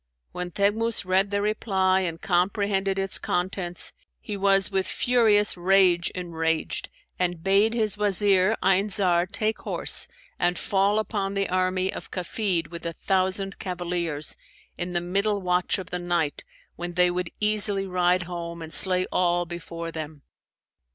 When 0.31 0.49
Teghmus 0.49 1.05
read 1.05 1.29
the 1.29 1.43
reply 1.43 1.99
and 1.99 2.19
comprehended 2.19 2.97
its 2.97 3.19
contents, 3.19 3.93
he 4.19 4.35
was 4.35 4.71
with 4.71 4.87
furious 4.87 5.55
rage 5.55 6.09
enraged 6.15 6.89
and 7.19 7.43
bade 7.43 7.75
his 7.75 7.99
Wazir 7.99 8.57
Ayn 8.63 8.89
Zar 8.89 9.27
take 9.27 9.59
horse 9.59 10.07
and 10.39 10.57
fall 10.57 10.97
upon 10.97 11.35
the 11.35 11.49
army 11.49 11.93
of 11.93 12.09
Kafid 12.09 12.71
with 12.71 12.83
a 12.87 12.93
thousand 12.93 13.59
cavaliers, 13.59 14.35
in 14.75 14.93
the 14.93 15.01
middle 15.01 15.39
watch 15.39 15.77
of 15.77 15.91
the 15.91 15.99
night 15.99 16.43
when 16.77 16.93
they 16.93 17.11
would 17.11 17.29
easily 17.39 17.85
ride 17.85 18.23
home 18.23 18.63
and 18.63 18.73
slay 18.73 19.05
all 19.11 19.45
before 19.45 19.91
them. 19.91 20.23